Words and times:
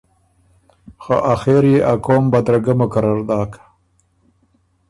خه 1.03 1.15
آخر 1.33 1.61
يې 1.71 1.79
ا 1.91 1.93
قوم 2.05 2.23
بدرګۀ 2.31 2.73
مقرر 2.81 3.19
داک 3.29 3.51